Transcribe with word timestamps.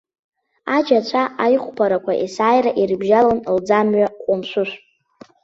Аџь 0.75 0.91
ацәа 0.99 1.23
аиҟәԥарақәа 1.43 2.11
есааира 2.23 2.71
ирыбжьалон 2.81 3.39
лӡамҩа 3.55 4.07
ҟәымшәышә. 4.23 4.75